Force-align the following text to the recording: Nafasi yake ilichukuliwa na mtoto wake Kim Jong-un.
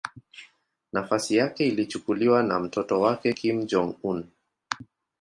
Nafasi 0.93 1.35
yake 1.35 1.67
ilichukuliwa 1.67 2.43
na 2.43 2.59
mtoto 2.59 3.01
wake 3.01 3.33
Kim 3.33 3.65
Jong-un. 3.65 4.23